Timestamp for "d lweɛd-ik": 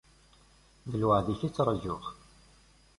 0.91-1.41